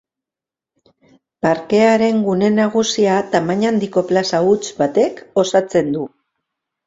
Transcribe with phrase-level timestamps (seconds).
[1.45, 6.07] Parkearen gune nagusia tamaina handiko plaza huts batek osatzen du.